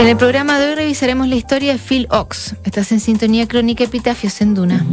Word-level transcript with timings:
En 0.00 0.08
el 0.08 0.16
programa 0.16 0.58
de 0.58 0.70
hoy 0.70 0.74
revisaremos 0.76 1.28
la 1.28 1.34
historia 1.34 1.74
de 1.74 1.78
Phil 1.78 2.06
Ox. 2.08 2.56
Estás 2.64 2.90
en 2.90 3.00
sintonía 3.00 3.46
crónica 3.46 3.84
Epitafios 3.84 4.40
en 4.40 4.54
Duna. 4.54 4.86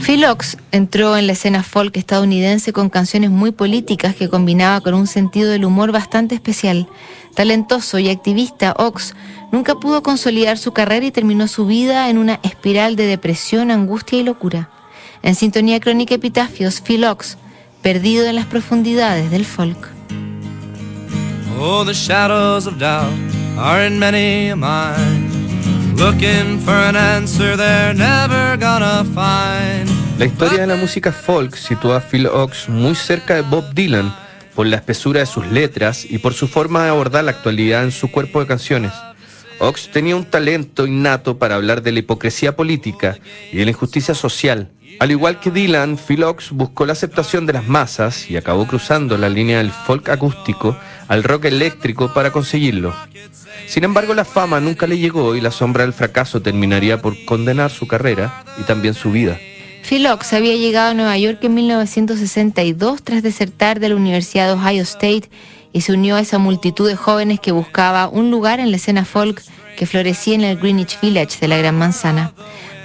Phil 0.00 0.24
Ox 0.24 0.56
entró 0.72 1.14
en 1.18 1.26
la 1.26 1.34
escena 1.34 1.62
folk 1.62 1.94
estadounidense 1.98 2.72
con 2.72 2.88
canciones 2.88 3.28
muy 3.28 3.52
políticas 3.52 4.16
que 4.16 4.30
combinaba 4.30 4.80
con 4.80 4.94
un 4.94 5.06
sentido 5.06 5.50
del 5.50 5.66
humor 5.66 5.92
bastante 5.92 6.34
especial. 6.34 6.88
Talentoso 7.34 7.98
y 7.98 8.08
activista, 8.08 8.74
Ox 8.78 9.14
nunca 9.52 9.74
pudo 9.74 10.02
consolidar 10.02 10.56
su 10.56 10.72
carrera 10.72 11.04
y 11.04 11.10
terminó 11.10 11.48
su 11.48 11.66
vida 11.66 12.08
en 12.08 12.16
una 12.16 12.40
espiral 12.42 12.96
de 12.96 13.04
depresión, 13.04 13.70
angustia 13.70 14.20
y 14.20 14.22
locura. 14.22 14.70
En 15.22 15.34
sintonía 15.34 15.80
crónica 15.80 16.14
Epitafios, 16.14 16.80
Phil 16.80 17.04
Ox, 17.04 17.36
perdido 17.82 18.24
en 18.24 18.36
las 18.36 18.46
profundidades 18.46 19.30
del 19.30 19.44
folk. 19.44 19.95
Oh, 21.58 21.84
the 21.84 21.94
shadows 21.94 22.66
of 22.66 22.78
doubt 22.78 23.12
are 23.56 23.86
in 23.86 23.98
many 23.98 24.50
a 24.50 24.56
mind. 24.56 25.32
Looking 25.98 26.58
for 26.60 26.74
an 26.74 26.96
answer 26.96 27.56
they're 27.56 27.94
never 27.94 28.58
gonna 28.58 29.04
find. 29.14 29.88
La 30.18 30.26
historia 30.26 30.60
de 30.60 30.66
la 30.66 30.76
música 30.76 31.12
folk 31.12 31.56
sitúa 31.56 31.96
a 31.96 32.00
Phil 32.00 32.26
Ox 32.26 32.68
muy 32.68 32.94
cerca 32.94 33.36
de 33.36 33.40
Bob 33.40 33.72
Dylan 33.72 34.14
por 34.54 34.66
la 34.66 34.76
espesura 34.76 35.20
de 35.20 35.26
sus 35.26 35.46
letras 35.46 36.04
y 36.04 36.18
por 36.18 36.34
su 36.34 36.46
forma 36.46 36.84
de 36.84 36.90
abordar 36.90 37.24
la 37.24 37.30
actualidad 37.30 37.84
en 37.84 37.92
su 37.92 38.10
cuerpo 38.10 38.40
de 38.40 38.46
canciones. 38.46 38.92
Ox 39.58 39.90
tenía 39.90 40.14
un 40.14 40.26
talento 40.26 40.86
innato 40.86 41.38
para 41.38 41.54
hablar 41.54 41.82
de 41.82 41.92
la 41.92 42.00
hipocresía 42.00 42.54
política 42.54 43.16
y 43.50 43.56
de 43.56 43.64
la 43.64 43.70
injusticia 43.70 44.14
social. 44.14 44.70
Al 45.00 45.10
igual 45.10 45.40
que 45.40 45.50
Dylan, 45.50 45.98
Phil 45.98 46.22
Ox 46.22 46.50
buscó 46.50 46.84
la 46.84 46.92
aceptación 46.92 47.46
de 47.46 47.54
las 47.54 47.66
masas 47.66 48.30
y 48.30 48.36
acabó 48.36 48.66
cruzando 48.66 49.16
la 49.16 49.28
línea 49.30 49.58
del 49.58 49.70
folk 49.70 50.08
acústico 50.10 50.76
al 51.08 51.24
rock 51.24 51.46
eléctrico 51.46 52.12
para 52.12 52.30
conseguirlo. 52.30 52.94
Sin 53.66 53.84
embargo, 53.84 54.14
la 54.14 54.24
fama 54.24 54.60
nunca 54.60 54.86
le 54.86 54.98
llegó 54.98 55.34
y 55.34 55.40
la 55.40 55.50
sombra 55.50 55.84
del 55.84 55.92
fracaso 55.92 56.40
terminaría 56.40 57.00
por 57.00 57.24
condenar 57.24 57.70
su 57.70 57.86
carrera 57.86 58.44
y 58.58 58.62
también 58.62 58.94
su 58.94 59.10
vida. 59.10 59.38
Phil 59.88 60.06
Ox 60.08 60.32
había 60.32 60.56
llegado 60.56 60.90
a 60.90 60.94
Nueva 60.94 61.16
York 61.16 61.38
en 61.42 61.54
1962 61.54 63.02
tras 63.02 63.22
desertar 63.22 63.78
de 63.78 63.88
la 63.88 63.96
Universidad 63.96 64.46
de 64.46 64.54
Ohio 64.54 64.82
State 64.82 65.30
y 65.72 65.82
se 65.82 65.92
unió 65.92 66.16
a 66.16 66.20
esa 66.20 66.38
multitud 66.38 66.88
de 66.88 66.96
jóvenes 66.96 67.38
que 67.38 67.52
buscaba 67.52 68.08
un 68.08 68.30
lugar 68.30 68.58
en 68.58 68.70
la 68.70 68.78
escena 68.78 69.04
folk 69.04 69.42
que 69.76 69.86
florecía 69.86 70.34
en 70.34 70.42
el 70.42 70.56
Greenwich 70.56 70.98
Village 71.00 71.38
de 71.40 71.48
la 71.48 71.58
Gran 71.58 71.78
Manzana. 71.78 72.32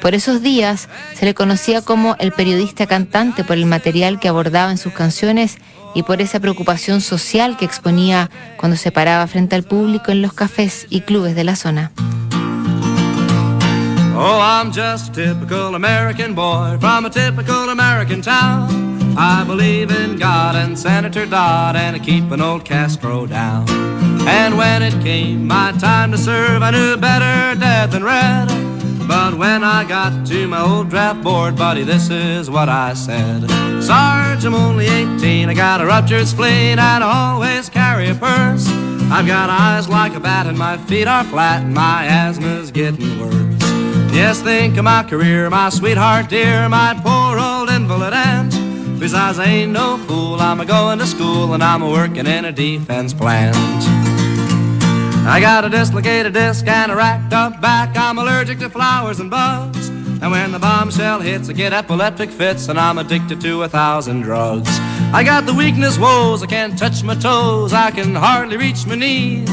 Por 0.01 0.13
esos 0.13 0.41
días 0.41 0.89
se 1.15 1.25
le 1.25 1.33
conocía 1.33 1.81
como 1.81 2.15
el 2.19 2.31
periodista 2.31 2.87
cantante 2.87 3.43
por 3.43 3.55
el 3.57 3.65
material 3.65 4.19
que 4.19 4.27
abordaba 4.27 4.71
en 4.71 4.77
sus 4.77 4.93
canciones 4.93 5.57
y 5.93 6.03
por 6.03 6.21
esa 6.21 6.39
preocupación 6.39 7.01
social 7.01 7.57
que 7.57 7.65
exponía 7.65 8.29
cuando 8.57 8.77
se 8.77 8.91
paraba 8.91 9.27
frente 9.27 9.55
al 9.55 9.63
público 9.63 10.11
en 10.11 10.21
los 10.21 10.33
cafés 10.33 10.87
y 10.89 11.01
clubes 11.01 11.35
de 11.35 11.43
la 11.43 11.55
zona. 11.55 11.91
Oh, 14.13 14.39
I'm 14.39 14.71
just 14.71 15.17
a 15.17 15.33
typical 15.33 15.75
American 15.75 16.35
boy 16.35 16.77
from 16.79 17.05
a 17.05 17.09
typical 17.09 17.69
American 17.69 18.21
town. 18.21 18.91
I 19.17 19.43
believe 19.43 19.91
in 19.91 20.17
God 20.17 20.55
and 20.55 20.77
Senator 20.77 21.25
Dodd 21.25 21.75
and 21.75 21.95
I 21.95 21.99
keep 21.99 22.31
an 22.31 22.41
old 22.41 22.63
Castro 22.63 23.25
down. 23.25 23.65
And 24.27 24.57
when 24.57 24.83
it 24.83 24.93
came 25.01 25.47
my 25.47 25.73
time 25.79 26.11
to 26.11 26.17
serve, 26.17 26.61
I 26.61 26.71
knew 26.71 26.97
better 26.97 27.59
dead 27.59 27.91
than 27.91 28.03
red. 28.03 28.49
But 29.11 29.33
when 29.33 29.61
I 29.61 29.83
got 29.83 30.25
to 30.27 30.47
my 30.47 30.61
old 30.61 30.89
draft 30.89 31.21
board, 31.21 31.57
buddy, 31.57 31.83
this 31.83 32.09
is 32.09 32.49
what 32.49 32.69
I 32.69 32.93
said. 32.93 33.41
Sarge, 33.83 34.45
I'm 34.45 34.55
only 34.55 34.87
18, 34.87 35.49
I 35.49 35.53
got 35.53 35.81
a 35.81 35.85
ruptured 35.85 36.25
spleen 36.27 36.79
and 36.79 37.03
I 37.03 37.33
always 37.33 37.67
carry 37.67 38.07
a 38.07 38.15
purse. 38.15 38.69
I've 39.11 39.27
got 39.27 39.49
eyes 39.49 39.89
like 39.89 40.15
a 40.15 40.21
bat 40.21 40.47
and 40.47 40.57
my 40.57 40.77
feet 40.77 41.09
are 41.09 41.25
flat 41.25 41.61
and 41.61 41.73
my 41.73 42.05
asthma's 42.05 42.71
getting 42.71 43.19
worse. 43.19 43.61
Yes, 44.13 44.41
think 44.41 44.77
of 44.77 44.85
my 44.85 45.03
career, 45.03 45.49
my 45.49 45.67
sweetheart 45.67 46.29
dear, 46.29 46.69
my 46.69 46.97
poor 47.03 47.37
old 47.37 47.69
invalid 47.69 48.13
aunt. 48.13 48.51
Besides, 48.97 49.39
I 49.39 49.43
ain't 49.43 49.73
no 49.73 49.97
fool, 49.97 50.39
I'm 50.39 50.61
a 50.61 50.65
going 50.65 50.99
to 50.99 51.05
school 51.05 51.53
and 51.53 51.61
I'm 51.61 51.81
a 51.81 51.89
working 51.89 52.27
in 52.27 52.45
a 52.45 52.53
defense 52.53 53.13
plant. 53.13 53.57
I 55.23 55.39
got 55.39 55.65
a 55.65 55.69
dislocated 55.69 56.33
disc 56.33 56.67
and 56.67 56.91
a 56.91 56.95
racked 56.95 57.31
up 57.31 57.61
back. 57.61 57.95
I'm 57.95 58.17
allergic 58.17 58.59
to 58.59 58.69
flowers 58.69 59.19
and 59.19 59.29
bugs. 59.29 59.89
And 59.89 60.31
when 60.31 60.51
the 60.51 60.59
bombshell 60.59 61.19
hits, 61.19 61.49
I 61.49 61.53
get 61.53 61.73
epileptic 61.73 62.29
fits 62.29 62.67
and 62.69 62.79
I'm 62.79 62.97
addicted 62.97 63.39
to 63.41 63.63
a 63.63 63.69
thousand 63.69 64.21
drugs. 64.21 64.69
I 65.13 65.23
got 65.23 65.45
the 65.45 65.53
weakness 65.53 65.97
woes, 65.97 66.41
I 66.41 66.47
can't 66.47 66.77
touch 66.77 67.03
my 67.03 67.15
toes, 67.15 67.73
I 67.73 67.91
can 67.91 68.15
hardly 68.15 68.57
reach 68.57 68.85
my 68.85 68.95
knees. 68.95 69.49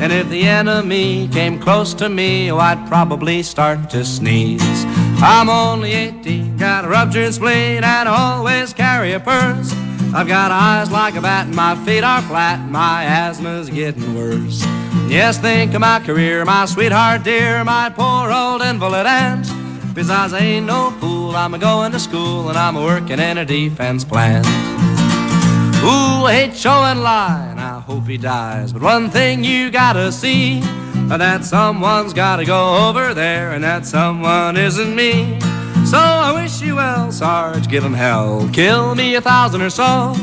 And 0.00 0.12
if 0.12 0.28
the 0.28 0.42
enemy 0.42 1.28
came 1.28 1.60
close 1.60 1.94
to 1.94 2.08
me, 2.08 2.50
oh, 2.50 2.58
I'd 2.58 2.88
probably 2.88 3.42
start 3.42 3.90
to 3.90 4.04
sneeze. 4.04 4.84
I'm 5.22 5.48
only 5.48 5.92
18, 5.92 6.56
got 6.56 6.84
a 6.84 6.88
ruptured 6.88 7.34
spleen, 7.34 7.84
and 7.84 7.84
I 7.84 8.34
always 8.36 8.72
carry 8.72 9.12
a 9.12 9.20
purse. 9.20 9.72
I've 10.12 10.26
got 10.26 10.50
eyes 10.50 10.90
like 10.90 11.14
a 11.14 11.20
bat, 11.20 11.46
and 11.46 11.54
my 11.54 11.76
feet 11.84 12.02
are 12.02 12.22
flat, 12.22 12.58
and 12.58 12.72
my 12.72 13.04
asthma's 13.04 13.70
getting 13.70 14.14
worse. 14.16 14.64
Yes, 15.12 15.36
think 15.36 15.74
of 15.74 15.82
my 15.82 16.00
career, 16.00 16.42
my 16.46 16.64
sweetheart 16.64 17.22
dear, 17.22 17.62
my 17.64 17.90
poor 17.90 18.32
old 18.32 18.62
invalid 18.62 19.04
aunt. 19.04 19.46
Besides, 19.94 20.32
I 20.32 20.38
ain't 20.38 20.64
no 20.64 20.90
fool, 20.92 21.36
I'm 21.36 21.52
a 21.52 21.58
going 21.58 21.92
to 21.92 22.00
school, 22.00 22.48
and 22.48 22.56
I'm 22.56 22.76
a 22.76 22.82
working 22.82 23.18
in 23.18 23.36
a 23.36 23.44
defense 23.44 24.06
plant. 24.06 24.46
Ooh, 25.84 26.24
I 26.24 26.32
hate 26.32 26.54
Chou 26.54 26.70
En-lai, 26.70 27.48
and 27.50 27.60
I 27.60 27.80
hope 27.80 28.06
he 28.06 28.16
dies. 28.16 28.72
But 28.72 28.80
one 28.80 29.10
thing 29.10 29.44
you 29.44 29.70
gotta 29.70 30.10
see 30.10 30.60
that 31.08 31.44
someone's 31.44 32.14
gotta 32.14 32.46
go 32.46 32.88
over 32.88 33.12
there, 33.12 33.52
and 33.52 33.62
that 33.62 33.84
someone 33.84 34.56
isn't 34.56 34.96
me. 34.96 35.38
So 35.84 35.98
I 35.98 36.32
wish 36.32 36.62
you 36.62 36.76
well, 36.76 37.12
Sarge, 37.12 37.68
give 37.68 37.84
him 37.84 37.92
hell. 37.92 38.48
Kill 38.50 38.94
me 38.94 39.16
a 39.16 39.20
thousand 39.20 39.60
or 39.60 39.68
so. 39.68 40.14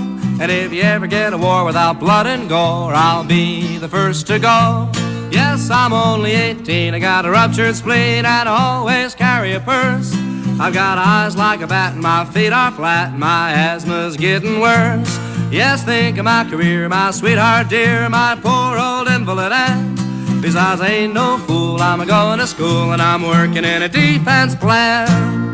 And 0.42 0.50
if 0.50 0.72
you 0.72 0.82
ever 0.84 1.06
get 1.06 1.34
a 1.34 1.38
war 1.38 1.66
without 1.66 2.00
blood 2.00 2.26
and 2.26 2.48
gore, 2.48 2.94
I'll 2.94 3.26
be 3.26 3.78
the 3.78 3.90
first 3.90 4.26
to 4.28 4.40
go. 4.40 4.90
Yes, 5.32 5.70
I'm 5.70 5.92
only 5.92 6.32
18, 6.32 6.94
I 6.94 7.00
got 7.00 7.26
a 7.26 7.30
ruptured 7.30 7.76
spleen, 7.76 8.26
and 8.26 8.48
I 8.48 8.78
always 8.78 9.14
carry 9.14 9.52
a 9.52 9.60
purse. 9.60 10.14
I've 10.60 10.74
got 10.74 10.98
eyes 10.98 11.36
like 11.36 11.62
a 11.62 11.68
bat, 11.68 11.94
and 11.94 12.02
my 12.02 12.24
feet 12.24 12.54
are 12.54 12.72
flat, 12.72 13.10
and 13.12 13.20
my 13.20 13.52
asthma's 13.52 14.16
getting 14.16 14.62
worse. 14.62 15.20
Yes, 15.52 15.84
think 15.84 16.18
of 16.18 16.26
my 16.26 16.50
career, 16.50 16.88
my 16.88 17.12
sweetheart 17.12 17.68
dear, 17.68 18.08
my 18.08 18.38
poor 18.42 18.78
old 18.78 19.08
invalid 19.10 19.52
aunt. 19.52 20.42
Besides, 20.42 20.80
I 20.80 20.88
ain't 20.88 21.14
no 21.14 21.38
fool, 21.40 21.82
I'm 21.82 22.00
a 22.00 22.06
going 22.06 22.40
to 22.40 22.48
school, 22.48 22.94
and 22.94 23.02
I'm 23.02 23.24
working 23.24 23.66
in 23.66 23.84
a 23.84 23.90
defense 23.90 24.56
plan. 24.56 25.49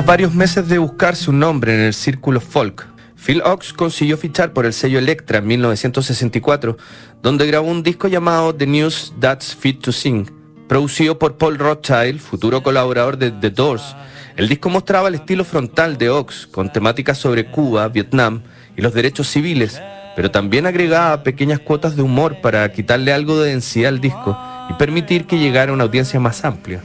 Tras 0.00 0.08
varios 0.08 0.34
meses 0.34 0.66
de 0.66 0.78
buscarse 0.78 1.28
un 1.28 1.40
nombre 1.40 1.74
en 1.74 1.80
el 1.82 1.92
círculo 1.92 2.40
folk, 2.40 2.86
Phil 3.22 3.42
Ox 3.44 3.74
consiguió 3.74 4.16
fichar 4.16 4.54
por 4.54 4.64
el 4.64 4.72
sello 4.72 4.98
Electra 4.98 5.40
en 5.40 5.46
1964, 5.46 6.78
donde 7.20 7.46
grabó 7.46 7.68
un 7.68 7.82
disco 7.82 8.08
llamado 8.08 8.54
The 8.54 8.66
News 8.66 9.12
That's 9.20 9.54
Fit 9.54 9.82
to 9.82 9.92
Sing, 9.92 10.24
producido 10.70 11.18
por 11.18 11.36
Paul 11.36 11.58
Rothschild, 11.58 12.18
futuro 12.18 12.62
colaborador 12.62 13.18
de 13.18 13.30
The 13.30 13.50
Doors. 13.50 13.94
El 14.36 14.48
disco 14.48 14.70
mostraba 14.70 15.08
el 15.08 15.16
estilo 15.16 15.44
frontal 15.44 15.98
de 15.98 16.08
Ox, 16.08 16.46
con 16.46 16.72
temáticas 16.72 17.18
sobre 17.18 17.50
Cuba, 17.50 17.86
Vietnam 17.88 18.40
y 18.78 18.80
los 18.80 18.94
derechos 18.94 19.28
civiles, 19.28 19.82
pero 20.16 20.30
también 20.30 20.64
agregaba 20.64 21.22
pequeñas 21.22 21.60
cuotas 21.60 21.94
de 21.94 22.00
humor 22.00 22.40
para 22.40 22.72
quitarle 22.72 23.12
algo 23.12 23.38
de 23.38 23.50
densidad 23.50 23.90
al 23.90 24.00
disco 24.00 24.34
y 24.70 24.72
permitir 24.78 25.26
que 25.26 25.38
llegara 25.38 25.72
a 25.72 25.74
una 25.74 25.84
audiencia 25.84 26.18
más 26.18 26.42
amplia. 26.46 26.80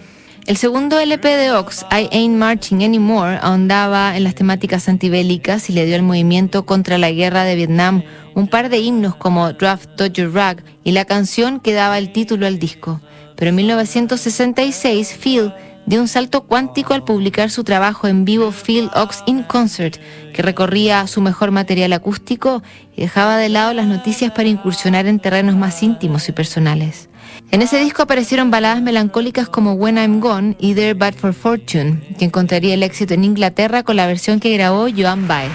El 0.46 0.58
segundo 0.58 1.00
LP 1.00 1.28
de 1.28 1.52
Ox, 1.54 1.88
I 1.92 2.08
Ain't 2.12 2.38
Marching 2.38 2.84
Anymore, 2.84 3.40
ahondaba 3.42 4.16
en 4.16 4.24
las 4.24 4.36
temáticas 4.36 4.88
antibélicas 4.88 5.72
y 5.72 5.74
le 5.74 5.88
dio 5.88 5.96
al 5.96 6.04
movimiento 6.04 6.68
contra 6.68 7.00
la 7.00 7.10
guerra 7.10 7.46
de 7.46 7.56
Vietnam 7.56 8.04
un 8.36 8.48
par 8.48 8.70
de 8.70 8.78
himnos 8.78 9.16
como 9.16 9.54
Draft 9.54 9.90
Dodger 9.98 10.32
Rag 10.32 10.64
y 10.84 10.92
la 10.92 11.06
canción 11.06 11.60
que 11.60 11.74
daba 11.74 11.98
el 11.98 12.12
título 12.12 12.46
al 12.46 12.60
disco. 12.60 13.02
pero 13.36 13.50
en 13.50 13.56
1966 13.56 15.18
Phil 15.20 15.52
dio 15.88 16.00
un 16.00 16.08
salto 16.08 16.46
cuántico 16.46 16.94
al 16.94 17.04
publicar 17.04 17.50
su 17.50 17.64
trabajo 17.64 18.08
en 18.08 18.24
vivo 18.24 18.52
Phil 18.52 18.92
Ox 18.94 19.24
in 19.26 19.42
Concert, 19.42 19.98
que 20.32 20.44
recorría 20.44 21.08
su 21.08 21.22
mejor 21.22 21.50
material 21.50 21.92
acústico 21.92 22.62
y 22.96 23.02
dejaba 23.02 23.38
de 23.38 23.50
lado 23.50 23.74
las 23.74 23.88
noticias 23.88 24.32
para 24.32 24.48
incursionar 24.48 25.08
en 25.08 25.20
terrenos 25.20 25.56
más 25.56 25.82
íntimos 25.82 26.30
y 26.30 26.34
personales. 26.34 27.10
En 27.52 27.62
ese 27.62 27.80
disco 27.80 28.04
aparecieron 28.04 28.52
baladas 28.52 28.82
melancólicas 28.82 29.48
como 29.48 29.74
When 29.74 29.98
I'm 29.98 30.20
Gone 30.20 30.56
y 30.60 30.74
There 30.74 30.94
But 30.94 31.16
For 31.16 31.34
Fortune, 31.34 32.02
que 32.18 32.26
encontraría 32.26 32.74
el 32.74 32.84
éxito 32.84 33.14
en 33.14 33.24
Inglaterra 33.24 33.84
con 33.84 33.96
la 33.96 34.08
versión 34.08 34.40
que 34.40 34.54
grabó 34.54 34.88
Joan 34.96 35.28
Baez. 35.28 35.52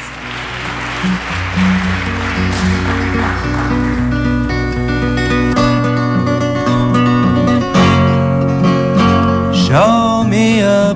Show 9.53 10.25
me 10.25 10.63
a 10.63 10.95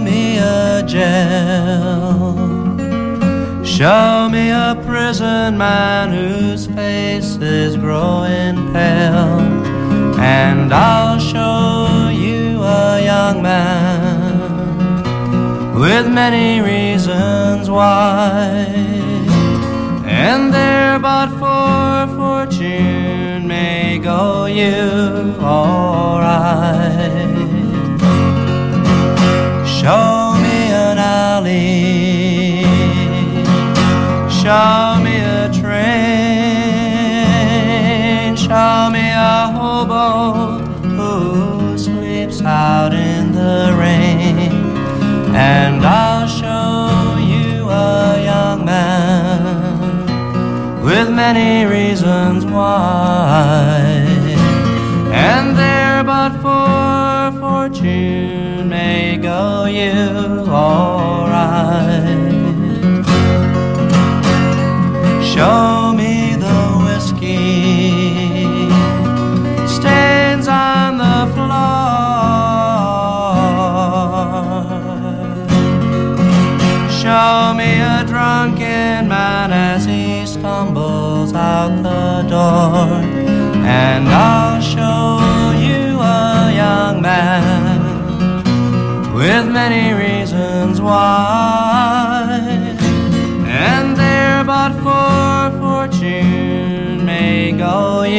me 0.00 0.38
a. 0.38 1.89
Show 3.80 4.28
me 4.28 4.50
a 4.50 4.76
prison 4.84 5.56
man 5.56 6.12
whose 6.12 6.66
face 6.66 7.36
is 7.36 7.78
growing 7.78 8.56
pale. 8.74 9.40
And 10.20 10.70
I'll 10.70 11.18
show 11.18 12.10
you 12.12 12.60
a 12.62 13.02
young 13.02 13.40
man 13.40 14.36
with 15.80 16.06
many 16.12 16.60
reasons 16.60 17.70
why. 17.70 18.66
And 20.04 20.52
there 20.52 20.98
but 20.98 21.30
for 21.40 22.06
fortune 22.18 23.48
may 23.48 23.96
go 23.96 24.44
you 24.44 25.32
or 25.40 26.20
I. 26.20 27.08
Show 29.64 30.34
me 30.42 30.70
an 30.70 30.98
alley. 30.98 32.29
Show 34.42 34.96
me 35.04 35.16
a 35.20 35.52
train. 35.52 35.66
Show 38.36 38.88
me 38.90 39.10
a 39.10 39.52
hobo 39.52 40.60
who 40.96 41.76
sleeps 41.76 42.40
out 42.40 42.94
in 42.94 43.32
the 43.32 43.76
rain. 43.78 44.50
And 45.36 45.84
I'll 45.84 46.26
show 46.26 47.18
you 47.18 47.68
a 47.68 48.22
young 48.24 48.64
man 48.64 50.06
with 50.82 51.10
many 51.10 51.66
reasons 51.66 52.46
why. 52.46 53.92
And 55.12 55.54
there 55.54 56.02
but 56.02 56.32
for 56.40 57.30
fortune 57.40 58.70
may 58.70 59.18
go 59.18 59.66
you 59.66 60.46
alright. 60.48 61.29
Show 65.40 65.94
me 65.94 66.36
the 66.36 66.60
whiskey 66.84 68.68
stains 69.66 70.46
on 70.46 70.98
the 70.98 71.20
floor. 71.32 71.48
Show 77.00 77.54
me 77.54 77.80
a 77.80 78.04
drunken 78.06 79.08
man 79.08 79.50
as 79.50 79.86
he 79.86 80.26
stumbles 80.26 81.32
out 81.32 81.82
the 81.82 82.28
door, 82.28 83.00
and 83.64 84.06
I'll 84.10 84.60
show 84.60 85.54
you 85.56 85.98
a 86.00 86.52
young 86.54 87.00
man 87.00 87.80
with 89.14 89.46
many 89.48 89.94
reasons 89.94 90.82
why. 90.82 91.59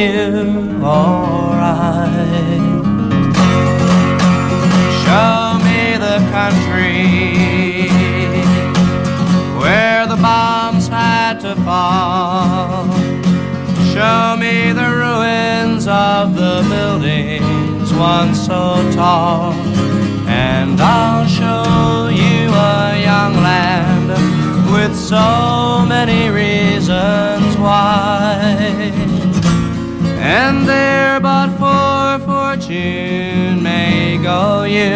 You 0.02 0.84
alright. 0.84 1.78
Show 5.02 5.58
me 5.66 5.96
the 6.06 6.18
country 6.36 7.88
where 9.60 10.06
the 10.06 10.16
bombs 10.16 10.88
had 10.88 11.40
to 11.40 11.54
fall. 11.56 12.86
Show 13.94 14.36
me 14.38 14.72
the 14.72 14.88
ruins 15.02 15.86
of 15.86 16.34
the 16.34 16.66
buildings 16.68 17.92
once 17.94 18.46
so 18.46 18.90
tall. 18.92 19.52
And 20.26 20.80
I'll 20.80 21.26
show 21.28 22.08
you 22.08 22.48
a 22.50 23.00
young 23.00 23.34
land 23.34 24.08
with 24.72 24.96
so 24.96 25.84
many 25.86 26.28
reasons 26.30 27.56
why. 27.56 29.01
And 30.24 30.68
there 30.68 31.18
but 31.18 31.48
for 31.58 32.24
fortune 32.24 33.60
may 33.60 34.18
go 34.22 34.62
you 34.62 34.94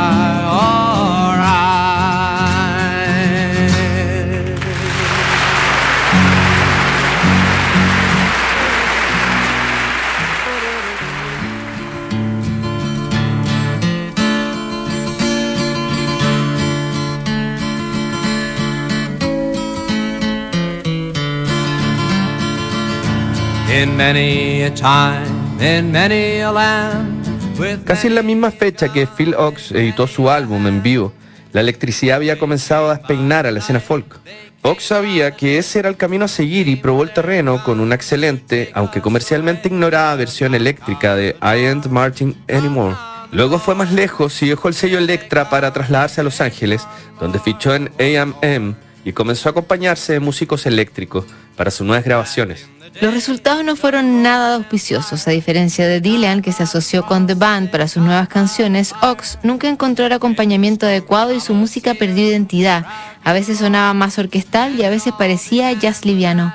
In 23.76 23.94
many 23.94 24.62
a 24.62 24.70
time, 24.75 25.26
in 25.61 25.93
many 25.93 26.40
a 26.40 26.50
land, 26.50 27.26
with 27.58 27.84
Casi 27.84 28.06
en 28.06 28.14
la 28.14 28.23
misma 28.23 28.50
fecha 28.50 28.90
que 28.90 29.06
Phil 29.06 29.34
Ox 29.34 29.70
editó 29.70 30.06
su 30.06 30.31
álbum 30.31 30.67
en 30.67 30.82
vivo, 30.82 31.12
la 31.52 31.61
electricidad 31.61 32.17
había 32.17 32.38
comenzado 32.38 32.88
a 32.88 32.96
despeinar 32.96 33.46
a 33.46 33.50
la 33.50 33.58
escena 33.58 33.78
folk. 33.78 34.19
Ox 34.62 34.82
sabía 34.82 35.32
que 35.32 35.58
ese 35.58 35.81
era 35.81 35.90
el 35.90 35.99
camino 35.99 36.25
a 36.25 36.28
seguir 36.28 36.69
y 36.69 36.76
probó 36.76 37.02
el 37.02 37.12
terreno 37.12 37.62
con 37.64 37.81
una 37.81 37.94
excelente, 37.94 38.70
aunque 38.73 39.02
comercialmente 39.02 39.69
ignorada 39.69 40.16
versión 40.16 40.54
eléctrica 40.54 41.14
de 41.14 41.37
I 41.42 41.66
Ain't 41.66 41.88
Marching 41.88 42.35
Anymore. 42.49 42.97
Luego 43.30 43.59
fue 43.59 43.75
más 43.75 43.92
lejos 43.92 44.40
y 44.42 44.49
dejó 44.49 44.68
el 44.68 44.75
sello 44.75 44.97
Electra 44.97 45.50
para 45.50 45.75
trasladarse 45.75 46.23
a 46.23 46.25
Los 46.25 46.40
Ángeles, 46.40 46.88
donde 47.21 47.40
fichó 47.40 47.75
en 47.75 47.90
AM 48.00 48.75
y 49.04 49.12
comenzó 49.12 49.50
a 49.50 49.52
acompañarse 49.52 50.14
de 50.14 50.21
músicos 50.21 50.64
eléctricos 50.64 51.26
para 51.56 51.71
sus 51.71 51.87
nuevas 51.87 52.06
grabaciones. 52.06 52.71
Los 53.00 53.12
resultados 53.12 53.62
no 53.64 53.76
fueron 53.76 54.22
nada 54.22 54.54
auspiciosos. 54.54 55.28
A 55.28 55.30
diferencia 55.30 55.86
de 55.86 56.00
Dylan, 56.00 56.40
que 56.40 56.52
se 56.52 56.62
asoció 56.62 57.04
con 57.04 57.26
The 57.26 57.34
Band 57.34 57.70
para 57.70 57.88
sus 57.88 58.02
nuevas 58.02 58.28
canciones, 58.28 58.94
Ox 59.02 59.38
nunca 59.42 59.68
encontró 59.68 60.06
el 60.06 60.12
acompañamiento 60.12 60.86
adecuado 60.86 61.34
y 61.34 61.40
su 61.40 61.52
música 61.54 61.94
perdió 61.94 62.26
identidad. 62.26 62.86
A 63.22 63.32
veces 63.32 63.58
sonaba 63.58 63.92
más 63.92 64.18
orquestal 64.18 64.78
y 64.78 64.84
a 64.84 64.90
veces 64.90 65.12
parecía 65.18 65.72
jazz 65.72 66.04
liviano. 66.04 66.54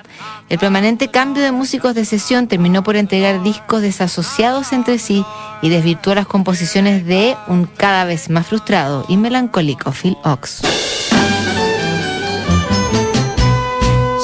El 0.50 0.58
permanente 0.58 1.10
cambio 1.10 1.44
de 1.44 1.52
músicos 1.52 1.96
de 1.96 2.06
sesión 2.06 2.48
terminó 2.48 2.84
por 2.84 2.96
entregar 2.96 3.44
discos 3.44 3.82
desasociados 3.82 4.74
entre 4.74 4.98
sí 4.98 5.24
y 5.62 5.70
desvirtuó 5.70 6.16
las 6.16 6.28
composiciones 6.28 7.06
de 7.06 7.36
un 7.48 7.66
cada 7.66 8.06
vez 8.06 8.30
más 8.30 8.48
frustrado 8.48 9.06
y 9.08 9.18
melancólico 9.18 9.92
Phil 9.92 10.18
Ox. 10.24 10.62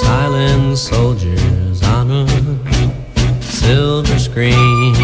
silent 0.07 0.77
a 0.91 1.56
silver 3.67 4.17
screen, 4.17 4.95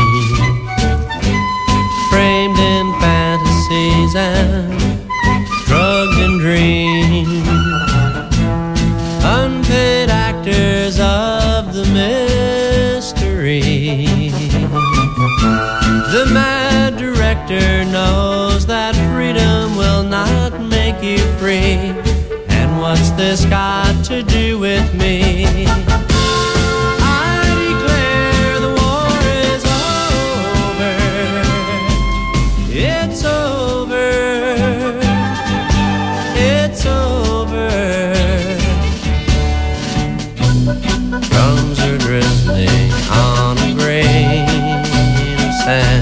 framed 2.09 2.57
in 2.57 2.85
fantasies 3.01 4.15
and 4.15 4.71
drugged 5.65 6.17
in 6.17 6.37
dreams, 6.39 7.27
unpaid 9.25 10.09
actors 10.09 10.97
of 10.97 11.73
the 11.73 11.85
mystery. 11.91 13.59
The 16.15 16.25
mad 16.31 16.95
director 16.97 17.83
knows 17.83 18.65
that 18.67 18.95
freedom 19.13 19.75
will 19.75 20.03
not 20.03 20.61
make 20.61 21.03
you 21.03 21.17
free. 21.37 21.91
And 22.47 22.79
what's 22.79 23.09
this 23.11 23.43
got 23.43 24.05
to 24.05 24.23
do 24.23 24.57
with 24.57 24.93
me? 24.95 25.67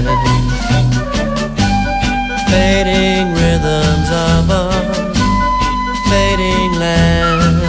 time 0.00 0.06
Fading 2.50 3.32
rhythms 3.32 4.08
of 4.10 4.50
a 4.50 4.70
fading 6.08 6.72
land. 6.78 7.62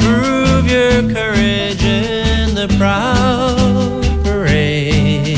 Prove 0.00 0.66
your 0.66 1.02
courage 1.14 1.82
in 1.84 2.54
the 2.54 2.68
proud 2.78 4.02
parade 4.24 5.36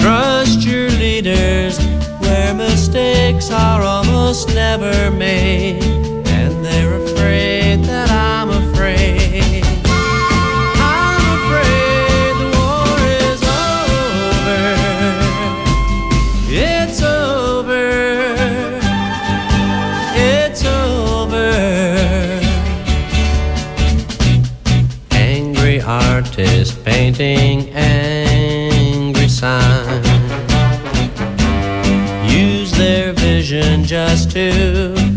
Trust 0.00 0.64
your 0.64 0.88
leaders 0.90 1.78
where 2.18 2.54
mistakes 2.54 3.50
are 3.50 3.82
almost 3.82 4.48
never 4.54 5.10
made. 5.10 5.83
Signs. 29.60 30.06
Use 32.32 32.72
their 32.72 33.12
vision 33.12 33.84
just 33.84 34.30
to 34.32 35.13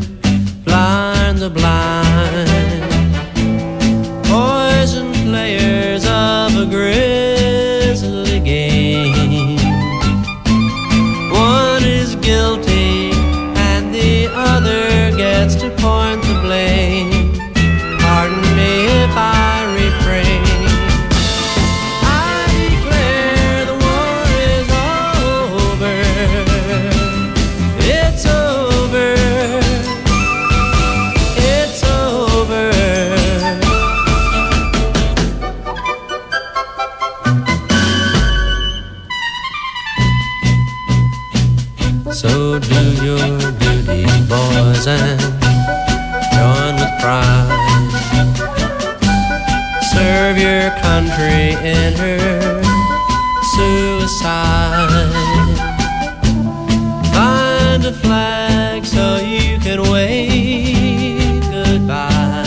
So 42.12 42.58
do 42.58 43.06
your 43.06 43.38
duty, 43.60 44.06
boys, 44.28 44.88
and 44.88 45.20
join 46.34 46.76
with 46.76 46.94
pride. 47.02 47.54
Serve 49.92 50.38
your 50.38 50.72
country 50.82 51.54
in 51.68 51.94
her 51.94 52.64
suicide. 53.56 54.90
Find 57.14 57.86
a 57.86 57.94
flag 57.94 58.86
so 58.86 59.18
you 59.18 59.60
can 59.60 59.82
wave 59.92 61.42
goodbye. 61.52 62.46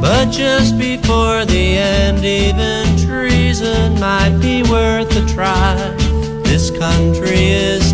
But 0.00 0.30
just 0.30 0.76
before 0.76 1.44
the 1.44 1.78
end, 1.78 2.24
even 2.24 2.96
treason 2.98 3.98
might 4.00 4.38
be 4.40 4.62
worth 4.64 5.16
a 5.16 5.24
try. 5.32 6.05
Country 6.92 7.50
is 7.50 7.85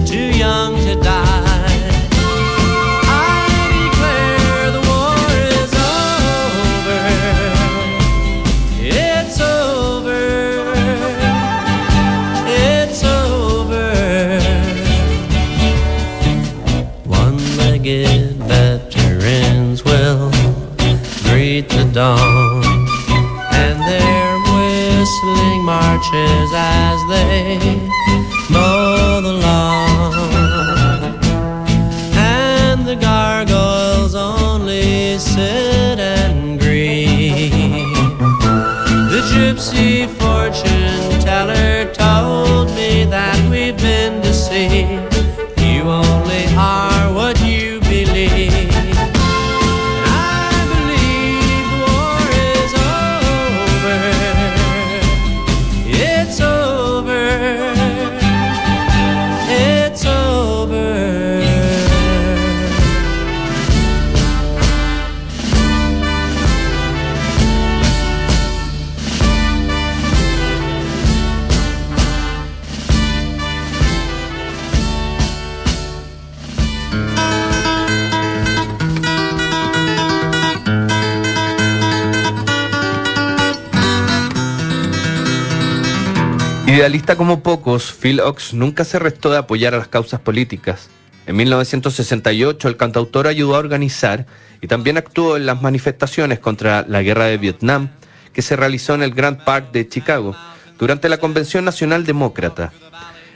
Idealista 86.72 87.16
como 87.16 87.42
pocos, 87.42 87.92
Phil 87.92 88.18
Ox 88.20 88.54
nunca 88.54 88.84
se 88.84 88.98
restó 88.98 89.30
de 89.30 89.36
apoyar 89.36 89.74
a 89.74 89.76
las 89.76 89.88
causas 89.88 90.20
políticas. 90.20 90.88
En 91.26 91.36
1968 91.36 92.66
el 92.66 92.78
cantautor 92.78 93.26
ayudó 93.26 93.56
a 93.56 93.58
organizar 93.58 94.24
y 94.62 94.68
también 94.68 94.96
actuó 94.96 95.36
en 95.36 95.44
las 95.44 95.60
manifestaciones 95.60 96.38
contra 96.38 96.86
la 96.88 97.02
guerra 97.02 97.26
de 97.26 97.36
Vietnam 97.36 97.90
que 98.32 98.40
se 98.40 98.56
realizó 98.56 98.94
en 98.94 99.02
el 99.02 99.12
Grand 99.12 99.44
Park 99.44 99.70
de 99.72 99.86
Chicago 99.86 100.34
durante 100.78 101.10
la 101.10 101.18
Convención 101.18 101.62
Nacional 101.66 102.06
Demócrata. 102.06 102.72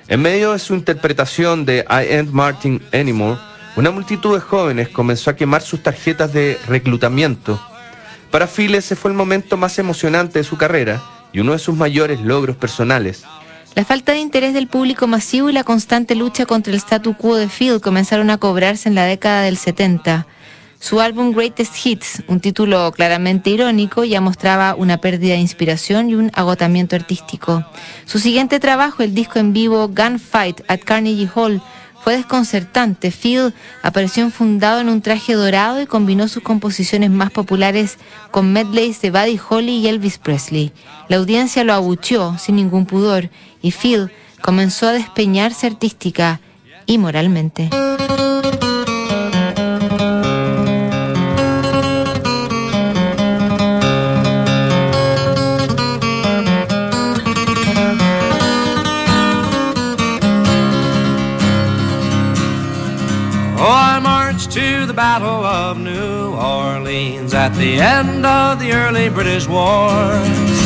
En 0.09 0.23
medio 0.23 0.53
de 0.53 0.59
su 0.59 0.75
interpretación 0.75 1.67
de 1.67 1.85
I 1.91 2.15
Ain't 2.15 2.31
Martin 2.31 2.81
Anymore, 2.91 3.39
una 3.77 3.91
multitud 3.91 4.33
de 4.33 4.41
jóvenes 4.41 4.89
comenzó 4.89 5.29
a 5.29 5.37
quemar 5.37 5.61
sus 5.61 5.83
tarjetas 5.83 6.33
de 6.33 6.59
reclutamiento. 6.67 7.61
Para 8.31 8.47
Phil 8.47 8.75
ese 8.77 8.97
fue 8.97 9.11
el 9.11 9.17
momento 9.17 9.59
más 9.59 9.79
emocionante 9.79 10.39
de 10.39 10.45
su 10.45 10.57
carrera 10.57 11.03
y 11.37 11.41
uno 11.41 11.53
de 11.53 11.59
sus 11.59 11.77
mayores 11.77 12.23
logros 12.23 12.57
personales. 12.57 13.25
La 13.75 13.85
falta 13.85 14.13
de 14.13 14.21
interés 14.21 14.55
del 14.55 14.69
público 14.69 15.07
masivo 15.07 15.51
y 15.51 15.53
la 15.53 15.65
constante 15.65 16.15
lucha 16.15 16.47
contra 16.47 16.73
el 16.73 16.79
statu 16.79 17.15
quo 17.15 17.37
de 17.37 17.47
Phil 17.47 17.83
comenzaron 17.83 18.31
a 18.31 18.39
cobrarse 18.39 18.89
en 18.89 18.95
la 18.95 19.05
década 19.05 19.43
del 19.43 19.59
70. 19.59 20.27
Su 20.79 20.99
álbum 20.99 21.33
Greatest 21.33 21.75
Hits, 21.85 22.23
un 22.27 22.41
título 22.41 22.91
claramente 22.93 23.51
irónico, 23.51 24.03
ya 24.05 24.23
mostraba 24.23 24.75
una 24.77 24.97
pérdida 24.97 25.35
de 25.35 25.41
inspiración 25.41 26.09
y 26.09 26.15
un 26.15 26.31
agotamiento 26.33 26.97
artístico. 26.97 27.67
Su 28.07 28.19
siguiente 28.19 28.59
trabajo, 28.59 29.03
el 29.03 29.15
disco 29.15 29.39
en 29.39 29.53
vivo 29.53 29.89
Gunfight 29.89 30.63
at 30.69 30.81
Carnegie 30.87 31.29
Hall, 31.35 31.61
fue 32.07 32.19
desconcertante. 32.19 33.11
Phil 33.11 33.53
apareció 33.83 34.23
enfundado 34.23 34.81
en 34.81 34.89
un 34.89 35.03
traje 35.03 35.33
dorado 35.33 35.83
y 35.83 35.87
combinó 35.87 36.29
sus 36.29 36.41
composiciones 36.41 37.11
más 37.11 37.33
populares 37.33 37.99
con 38.31 38.53
medleys 38.53 39.01
de 39.01 39.11
Buddy 39.11 39.41
Holly 39.49 39.79
y 39.79 39.89
Elvis 39.89 40.19
Presley. 40.19 40.71
La 41.09 41.17
audiencia 41.17 41.65
lo 41.65 41.73
abucheó 41.73 42.39
sin 42.39 42.55
ningún 42.55 42.87
pudor 42.87 43.29
y 43.61 43.73
Phil 43.73 44.13
comenzó 44.41 44.87
a 44.87 44.93
despeñarse 44.93 45.67
artística 45.67 46.39
y 46.87 46.99
moralmente. 46.99 47.71
Of 65.71 65.79
New 65.79 66.33
Orleans 66.37 67.35
at 67.35 67.53
the 67.57 67.81
end 67.81 68.25
of 68.25 68.61
the 68.61 68.71
early 68.73 69.09
British 69.09 69.49
wars. 69.49 70.59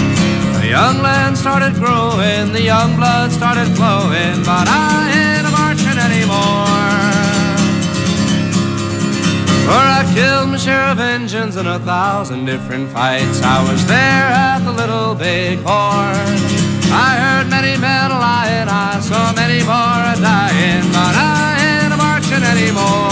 The 0.61 0.69
young 0.69 1.01
land 1.01 1.39
started 1.39 1.73
growing, 1.83 2.53
the 2.53 2.61
young 2.61 2.97
blood 2.97 3.33
started 3.33 3.69
flowing, 3.79 4.37
but 4.45 4.67
I 4.69 4.93
ain't 5.21 5.47
a 5.49 5.53
marching 5.61 5.99
anymore. 6.09 6.85
For 9.65 9.83
I 9.99 10.03
killed 10.13 10.51
my 10.51 10.59
share 10.59 10.89
of 10.93 10.99
engines 10.99 11.57
in 11.57 11.67
a 11.67 11.79
thousand 11.79 12.45
different 12.45 12.91
fights. 12.91 13.41
I 13.43 13.59
was 13.71 13.81
there 13.87 14.29
at 14.49 14.59
the 14.67 14.73
Little 14.73 15.15
Big 15.15 15.61
Horn. 15.61 16.37
I 16.93 17.11
heard 17.25 17.49
many 17.49 17.75
men 17.81 18.11
lying, 18.11 18.69
I 18.69 19.01
saw 19.01 19.33
many 19.33 19.61
more 19.65 20.05
dying, 20.21 20.85
but 20.93 21.15
I 21.17 21.57
ain't 21.69 21.97
marching 21.97 22.45
anymore. 22.45 23.10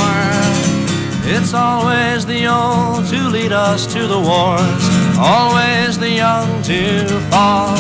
It's 1.41 1.55
always 1.55 2.27
the 2.27 2.49
old 2.49 3.07
to 3.11 3.29
lead 3.29 3.53
us 3.53 3.87
to 3.95 4.09
the 4.09 4.19
wars, 4.19 4.83
always 5.17 5.97
the 5.97 6.11
young 6.11 6.63
to 6.65 7.07
fall. 7.31 7.77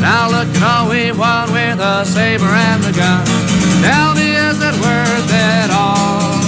Now 0.00 0.30
look 0.30 0.46
at 0.46 0.62
all 0.62 0.88
we've 0.88 1.18
won 1.18 1.52
with 1.52 1.78
the 1.78 2.04
saber 2.04 2.46
and 2.46 2.80
the 2.84 2.92
gun. 2.92 3.26
Tell 3.82 4.14
me, 4.14 4.30
is 4.30 4.58
it 4.62 4.76
worth 4.78 5.28
it 5.28 5.70
all? 5.72 6.38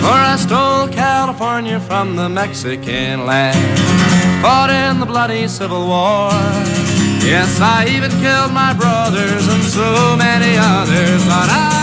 For 0.00 0.18
I 0.30 0.36
stole 0.38 0.86
California 0.86 1.80
from 1.80 2.14
the 2.14 2.28
Mexican 2.28 3.26
land, 3.26 3.78
fought 4.40 4.70
in 4.70 5.00
the 5.00 5.06
bloody 5.06 5.48
Civil 5.48 5.88
War. 5.88 6.30
Yes, 7.26 7.60
I 7.60 7.88
even 7.88 8.12
killed 8.22 8.52
my 8.52 8.74
brothers 8.74 9.48
and 9.48 9.62
so 9.64 10.16
many 10.16 10.56
others, 10.56 11.24
but 11.24 11.50
I 11.50 11.81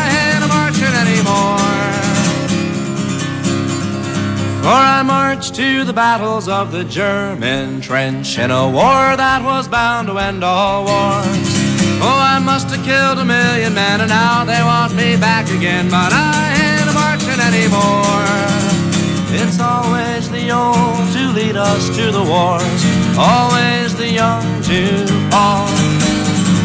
For 4.62 4.68
I 4.68 5.02
marched 5.04 5.56
to 5.56 5.86
the 5.86 5.94
battles 5.94 6.50
of 6.50 6.72
the 6.72 6.84
German 6.84 7.80
trench 7.82 8.38
in 8.38 8.52
a 8.52 8.66
war 8.70 9.16
that 9.16 9.42
was 9.44 9.68
bound 9.68 10.08
to 10.08 10.18
end 10.18 10.44
all 10.44 10.84
wars. 10.84 11.50
Oh, 12.02 12.20
I 12.36 12.40
must 12.40 12.68
have 12.68 12.84
killed 12.84 13.20
a 13.20 13.26
million 13.26 13.74
men 13.74 14.02
and 14.02 14.10
now 14.10 14.44
they 14.44 14.62
want 14.62 14.94
me 14.96 15.16
back 15.16 15.50
again, 15.50 15.90
but 15.90 16.12
I 16.12 16.36
ain't 16.60 16.94
marching 16.94 17.40
anymore. 17.40 18.20
It's 19.32 19.60
always 19.60 20.30
the 20.30 20.52
old 20.52 21.08
to 21.16 21.24
lead 21.32 21.56
us 21.56 21.88
to 21.96 22.12
the 22.12 22.24
wars, 22.24 22.82
always 23.18 23.96
the 23.96 24.12
young 24.12 24.44
to 24.64 25.08
fall. 25.32 25.72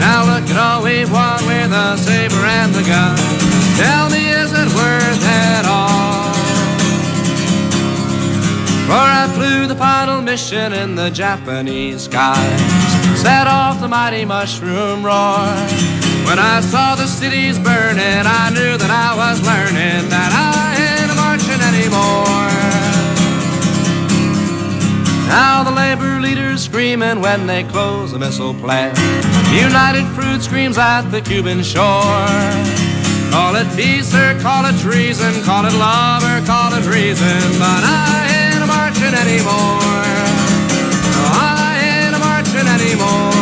Now 0.02 0.26
look 0.26 0.50
at 0.50 0.56
all 0.56 0.82
we've 0.82 1.10
won 1.10 1.38
with 1.46 1.70
the 1.70 1.96
saber 1.96 2.42
and 2.42 2.74
the 2.74 2.82
gun. 2.82 3.16
Tell 3.78 4.10
me, 4.10 4.30
is 4.30 4.50
it 4.52 4.68
worth 4.74 5.22
it 5.22 5.66
all? 5.66 5.93
For 8.94 9.00
I 9.00 9.26
flew 9.34 9.66
the 9.66 9.74
final 9.74 10.22
mission 10.22 10.72
in 10.72 10.94
the 10.94 11.10
Japanese 11.10 12.02
skies, 12.04 12.60
set 13.20 13.48
off 13.48 13.80
the 13.80 13.88
mighty 13.88 14.24
mushroom 14.24 15.04
roar. 15.04 15.50
When 16.28 16.38
I 16.38 16.60
saw 16.60 16.94
the 16.94 17.08
cities 17.08 17.58
burning, 17.58 18.22
I 18.40 18.50
knew 18.54 18.78
that 18.78 18.92
I 18.94 19.10
was 19.18 19.42
learning 19.42 20.08
that 20.14 20.30
I 20.30 20.78
ain't 20.86 21.10
marching 21.18 21.62
anymore. 21.74 22.54
Now 25.26 25.64
the 25.64 25.72
labor 25.72 26.20
leaders 26.20 26.62
screaming 26.62 27.20
when 27.20 27.48
they 27.48 27.64
close 27.64 28.12
the 28.12 28.20
missile 28.20 28.54
plant. 28.54 28.96
United 29.50 30.06
Fruit 30.14 30.40
screams 30.40 30.78
at 30.78 31.10
the 31.10 31.20
Cuban 31.20 31.64
shore. 31.64 32.30
Call 33.34 33.56
it 33.56 33.66
peace 33.74 34.14
or 34.14 34.38
call 34.38 34.64
it 34.66 34.78
treason, 34.78 35.42
call 35.42 35.66
it 35.66 35.74
love 35.74 36.22
or 36.22 36.46
call 36.46 36.72
it 36.74 36.86
reason, 36.86 37.58
but 37.58 37.82
I 37.82 38.33
marching 39.04 39.18
anymore. 39.18 40.16
No, 41.12 41.22
I 41.32 41.78
ain't 41.82 42.18
marching 42.18 42.68
anymore. 42.68 43.32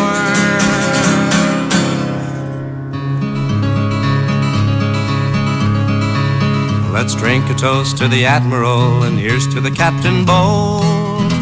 Let's 6.92 7.14
drink 7.14 7.48
a 7.51 7.55
toast 7.55 7.98
to 7.98 8.09
the 8.09 8.25
Admiral, 8.27 9.03
and 9.05 9.18
here's 9.18 9.48
to 9.55 9.61
the 9.61 9.70
Captain 9.70 10.25
Bold. 10.25 11.33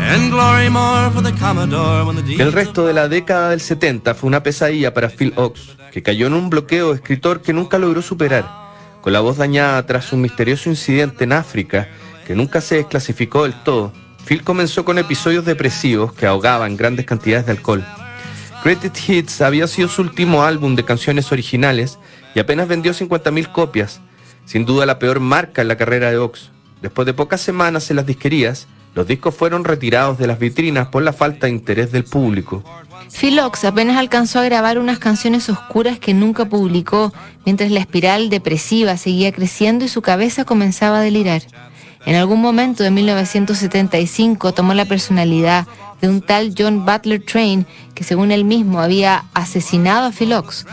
And 0.00 0.30
glory 0.30 0.70
more 0.70 1.10
for 1.10 1.22
the 1.22 1.32
Commodore 1.38 2.06
when 2.06 2.16
the 2.16 2.22
deeds 2.22 2.40
El 2.40 2.52
resto 2.52 2.86
de 2.86 2.94
la 2.94 3.08
década 3.08 3.50
del 3.50 3.60
70 3.60 4.14
fue 4.14 4.28
una 4.28 4.42
pesadilla 4.42 4.94
para 4.94 5.10
Phil 5.10 5.34
Ox, 5.36 5.76
que 5.92 6.02
cayó 6.02 6.26
en 6.28 6.32
un 6.32 6.48
bloqueo 6.48 6.90
de 6.90 6.96
escritor 6.96 7.42
que 7.42 7.52
nunca 7.52 7.78
logró 7.78 8.00
superar. 8.00 8.46
Con 9.02 9.12
la 9.12 9.20
voz 9.20 9.36
dañada 9.36 9.84
tras 9.84 10.12
un 10.12 10.22
misterioso 10.22 10.70
incidente 10.70 11.24
en 11.24 11.32
África 11.32 11.88
que 12.28 12.34
nunca 12.34 12.60
se 12.60 12.74
desclasificó 12.74 13.44
del 13.44 13.54
todo, 13.54 13.90
Phil 14.26 14.44
comenzó 14.44 14.84
con 14.84 14.98
episodios 14.98 15.46
depresivos 15.46 16.12
que 16.12 16.26
ahogaban 16.26 16.76
grandes 16.76 17.06
cantidades 17.06 17.46
de 17.46 17.52
alcohol. 17.52 17.82
Credit 18.62 18.94
Hits 19.08 19.40
había 19.40 19.66
sido 19.66 19.88
su 19.88 20.02
último 20.02 20.42
álbum 20.42 20.76
de 20.76 20.84
canciones 20.84 21.32
originales 21.32 21.98
y 22.34 22.40
apenas 22.40 22.68
vendió 22.68 22.92
50.000 22.92 23.50
copias, 23.50 24.02
sin 24.44 24.66
duda 24.66 24.84
la 24.84 24.98
peor 24.98 25.20
marca 25.20 25.62
en 25.62 25.68
la 25.68 25.78
carrera 25.78 26.10
de 26.10 26.18
Ox. 26.18 26.50
Después 26.82 27.06
de 27.06 27.14
pocas 27.14 27.40
semanas 27.40 27.88
en 27.88 27.96
las 27.96 28.04
disquerías, 28.04 28.68
los 28.94 29.06
discos 29.06 29.34
fueron 29.34 29.64
retirados 29.64 30.18
de 30.18 30.26
las 30.26 30.38
vitrinas 30.38 30.88
por 30.88 31.02
la 31.02 31.14
falta 31.14 31.46
de 31.46 31.54
interés 31.54 31.92
del 31.92 32.04
público. 32.04 32.62
Phil 33.18 33.40
Ox 33.40 33.64
apenas 33.64 33.96
alcanzó 33.96 34.40
a 34.40 34.44
grabar 34.44 34.78
unas 34.78 34.98
canciones 34.98 35.48
oscuras 35.48 35.98
que 35.98 36.12
nunca 36.12 36.44
publicó, 36.44 37.10
mientras 37.46 37.70
la 37.70 37.80
espiral 37.80 38.28
depresiva 38.28 38.98
seguía 38.98 39.32
creciendo 39.32 39.86
y 39.86 39.88
su 39.88 40.02
cabeza 40.02 40.44
comenzaba 40.44 40.98
a 40.98 41.02
delirar. 41.02 41.40
En 42.06 42.14
algún 42.14 42.40
momento 42.40 42.82
de 42.82 42.90
1975 42.90 44.52
tomó 44.52 44.74
la 44.74 44.84
personalidad 44.84 45.66
de 46.00 46.08
un 46.08 46.20
tal 46.20 46.54
John 46.56 46.84
Butler 46.84 47.22
Train 47.22 47.66
que 47.94 48.04
según 48.04 48.30
él 48.30 48.44
mismo 48.44 48.80
había 48.80 49.24
asesinado 49.34 50.06
a 50.06 50.12
Phil 50.12 50.32
Ox. 50.32 50.66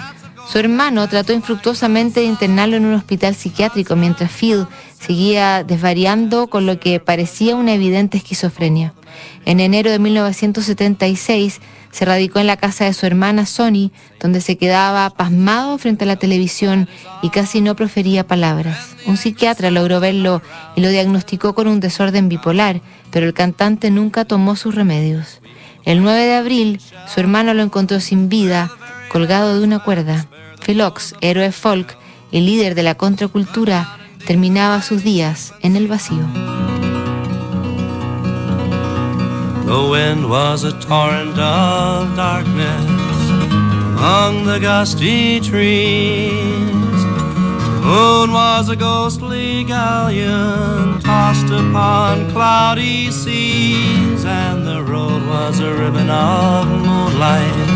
Su 0.47 0.59
hermano 0.59 1.07
trató 1.09 1.33
infructuosamente 1.33 2.19
de 2.19 2.27
internarlo 2.27 2.77
en 2.77 2.85
un 2.85 2.93
hospital 2.93 3.33
psiquiátrico 3.33 3.95
mientras 3.95 4.31
Phil 4.31 4.67
seguía 4.99 5.63
desvariando 5.63 6.47
con 6.47 6.67
lo 6.67 6.79
que 6.79 6.99
parecía 6.99 7.55
una 7.55 7.73
evidente 7.73 8.17
esquizofrenia. 8.17 8.93
En 9.45 9.59
enero 9.59 9.89
de 9.89 9.99
1976 9.99 11.61
se 11.95 12.03
radicó 12.03 12.39
en 12.39 12.47
la 12.47 12.57
casa 12.57 12.83
de 12.83 12.91
su 12.91 13.05
hermana 13.05 13.45
Sonny, 13.45 13.89
donde 14.19 14.41
se 14.41 14.57
quedaba 14.57 15.09
pasmado 15.11 15.77
frente 15.77 16.03
a 16.03 16.07
la 16.07 16.17
televisión 16.17 16.89
y 17.21 17.29
casi 17.29 17.61
no 17.61 17.77
profería 17.77 18.27
palabras. 18.27 18.97
Un 19.05 19.15
psiquiatra 19.15 19.71
logró 19.71 20.01
verlo 20.01 20.41
y 20.75 20.81
lo 20.81 20.89
diagnosticó 20.89 21.55
con 21.55 21.69
un 21.69 21.79
desorden 21.79 22.27
bipolar, 22.27 22.81
pero 23.11 23.25
el 23.25 23.33
cantante 23.33 23.91
nunca 23.91 24.25
tomó 24.25 24.57
sus 24.57 24.75
remedios. 24.75 25.39
El 25.85 26.03
9 26.03 26.25
de 26.25 26.35
abril, 26.35 26.81
su 27.07 27.21
hermano 27.21 27.53
lo 27.53 27.63
encontró 27.63 28.01
sin 28.01 28.27
vida, 28.27 28.69
colgado 29.07 29.57
de 29.57 29.63
una 29.63 29.79
cuerda. 29.79 30.27
Philox, 30.65 31.15
héroe 31.21 31.53
folk 31.53 31.97
y 32.29 32.41
líder 32.41 32.75
de 32.75 32.83
la 32.83 32.95
contracultura, 32.95 33.97
terminaba 34.27 34.81
sus 34.81 35.01
días 35.01 35.53
en 35.61 35.77
el 35.77 35.87
vacío. 35.87 36.64
The 39.65 39.87
wind 39.89 40.29
was 40.29 40.63
a 40.63 40.79
torrent 40.79 41.39
of 41.39 42.15
darkness 42.15 42.85
among 43.97 44.45
the 44.45 44.59
gusty 44.59 45.39
trees. 45.39 46.31
The 47.73 47.81
moon 47.83 48.31
was 48.31 48.69
a 48.69 48.75
ghostly 48.75 49.63
galleon 49.63 50.99
tossed 51.01 51.47
upon 51.47 52.29
cloudy 52.29 53.09
seas, 53.09 54.23
and 54.23 54.67
the 54.67 54.83
road 54.83 55.25
was 55.25 55.59
a 55.59 55.73
ribbon 55.73 56.11
of 56.11 56.67
moonlight 56.67 57.69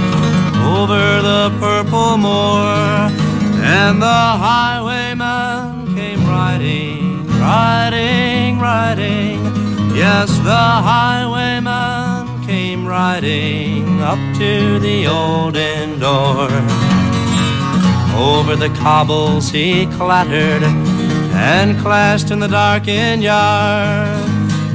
over 0.78 1.21
the 1.23 1.52
purple 1.60 2.17
moor. 2.17 3.10
And 3.65 3.99
the 3.99 4.21
highwayman 4.45 5.95
came 5.95 6.23
riding, 6.28 7.25
riding, 7.39 8.60
riding. 8.60 9.59
Yes, 9.99 10.29
the 10.38 10.55
highwayman 10.55 12.45
came 12.45 12.88
riding 12.88 14.01
up 14.01 14.17
to 14.38 14.79
the 14.79 15.07
old 15.07 15.57
inn 15.57 15.99
door. 15.99 16.47
Over 18.15 18.55
the 18.55 18.73
cobbles 18.79 19.49
he 19.49 19.88
clattered 19.97 20.63
and 21.33 21.77
clashed 21.81 22.31
in 22.31 22.39
the 22.39 22.47
darkened 22.47 23.23
yard. 23.23 24.23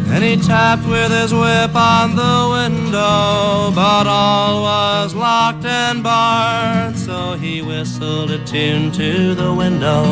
And 0.09 0.23
he 0.23 0.37
tapped 0.37 0.87
with 0.87 1.11
his 1.11 1.33
whip 1.33 1.75
on 1.75 2.17
the 2.17 2.41
window, 2.59 3.73
but 3.75 4.07
all 4.07 4.63
was 4.63 5.15
locked 5.15 5.65
and 5.65 6.03
barred. 6.03 6.99
So 6.99 7.33
he 7.33 7.63
whistled 7.63 8.31
a 8.31 8.45
tune 8.45 8.93
to 8.93 9.35
the 9.35 9.55
window. 9.55 10.05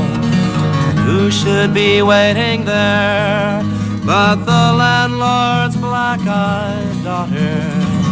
Who 1.05 1.31
should 1.31 1.75
be 1.75 2.01
waiting 2.01 2.65
there 2.65 3.63
but 4.05 4.37
the 4.45 4.65
landlord's 4.83 5.77
black-eyed 5.77 7.05
daughter? 7.05 8.03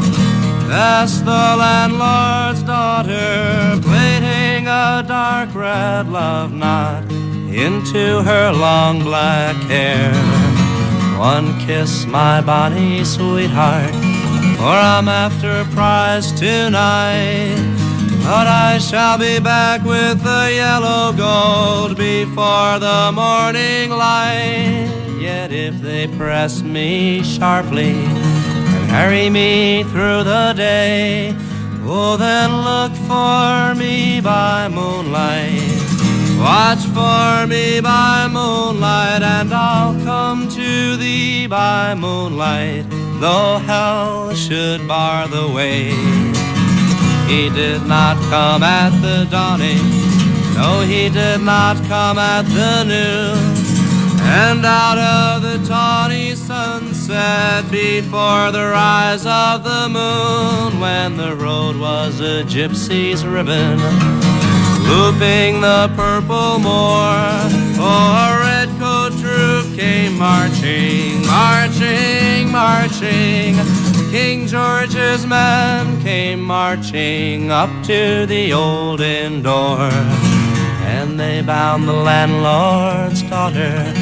That's 0.69 1.19
the 1.19 1.57
landlord's 1.65 2.63
daughter, 2.63 3.81
plaiting 3.83 4.69
a 4.69 5.05
dark 5.07 5.55
red 5.55 6.09
love 6.09 6.53
knot 6.53 7.11
into 7.53 8.23
her 8.23 8.53
long 8.53 9.03
black 9.03 9.57
hair. 9.67 10.13
One 11.19 11.59
kiss, 11.67 12.07
my 12.07 12.41
bonny 12.41 13.05
sweetheart, 13.05 13.91
for 14.57 14.77
I'm 14.95 15.09
after 15.09 15.65
prize 15.75 16.31
tonight. 16.33 17.57
But 18.23 18.47
I 18.47 18.79
shall 18.79 19.19
be 19.19 19.41
back 19.41 19.83
with 19.83 20.23
the 20.23 20.53
yellow 20.55 21.13
gold 21.13 21.97
before 21.97 22.79
the 22.79 23.11
morning 23.13 23.91
light. 23.91 25.10
If 25.53 25.81
they 25.83 26.07
press 26.07 26.63
me 26.63 27.23
sharply 27.23 27.93
and 27.93 28.91
hurry 28.91 29.31
me 29.31 29.85
through 29.85 30.25
the 30.25 30.53
day, 30.57 31.35
oh, 31.83 32.17
then 32.17 32.51
look 32.63 32.93
for 33.09 33.75
me 33.79 34.21
by 34.21 34.69
moonlight. 34.69 35.91
Watch 36.39 36.81
for 36.97 37.47
me 37.47 37.81
by 37.81 38.29
moonlight, 38.31 39.23
and 39.23 39.53
I'll 39.53 39.95
come 40.05 40.49
to 40.49 40.97
thee 40.97 41.47
by 41.47 41.95
moonlight, 41.95 42.87
though 43.21 43.59
hell 43.59 44.35
should 44.35 44.89
bar 44.89 45.29
the 45.29 45.49
way. 45.49 45.91
He 47.29 47.51
did 47.51 47.87
not 47.87 48.17
come 48.31 48.63
at 48.63 48.91
the 49.01 49.29
dawning, 49.31 49.85
no, 50.55 50.81
he 50.81 51.09
did 51.09 51.41
not 51.43 51.77
come 51.89 52.19
at 52.19 52.43
the 52.43 52.85
noon. 52.85 53.70
And 54.23 54.65
out 54.65 54.99
of 54.99 55.43
the 55.43 55.67
tawny 55.67 56.35
sunset, 56.35 57.71
before 57.71 58.51
the 58.51 58.71
rise 58.71 59.27
of 59.27 59.65
the 59.65 59.89
moon, 59.89 60.81
when 60.81 61.17
the 61.17 61.35
road 61.35 61.77
was 61.77 62.21
a 62.21 62.45
gypsy's 62.45 63.25
ribbon, 63.25 63.79
looping 64.89 65.61
the 65.61 65.91
purple 65.97 66.59
moor, 66.59 67.11
oh, 67.79 68.27
a 68.27 68.39
red 68.41 68.69
coat 68.79 69.13
troop 69.21 69.79
came 69.79 70.19
marching, 70.19 71.27
marching, 71.27 72.51
marching. 72.51 73.57
King 74.11 74.47
George's 74.47 75.27
men 75.27 76.03
came 76.03 76.41
marching 76.41 77.51
up 77.51 77.71
to 77.85 78.27
the 78.27 78.53
old 78.53 79.01
inn 79.01 79.43
door, 79.43 79.91
and 80.83 81.19
they 81.19 81.41
bound 81.43 81.87
the 81.87 81.93
landlord's 81.93 83.23
daughter 83.23 84.00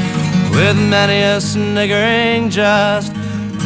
with 0.58 0.76
many 0.90 1.22
a 1.22 1.40
sniggering 1.40 2.50
jest. 2.50 3.12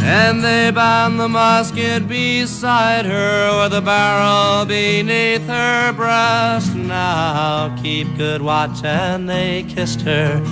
And 0.04 0.42
they 0.44 0.70
bound 0.70 1.18
the 1.18 1.28
musket 1.28 2.06
beside 2.06 3.06
her 3.06 3.62
with 3.62 3.72
a 3.72 3.80
barrel 3.80 4.66
beneath 4.66 5.46
her 5.46 5.92
breast. 5.92 6.74
Now 6.74 7.74
keep 7.82 8.08
good 8.16 8.42
watch, 8.42 8.84
and 8.84 9.30
they 9.30 9.62
kissed 9.62 10.02
her. 10.02 10.42